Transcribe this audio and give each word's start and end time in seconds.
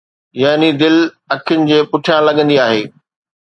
يعني 0.43 0.67
دل، 0.81 0.95
اکين 1.35 1.61
جي 1.69 1.77
پٺيان 1.91 2.21
لڳندي 2.27 2.57
آهي 2.67 2.81